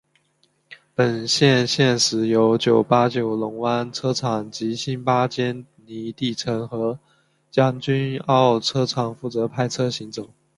[0.95, 6.97] 本线现时由九巴九龙湾车厂及新巴坚尼地城和
[7.51, 10.31] 将军澳车厂负责派车行走。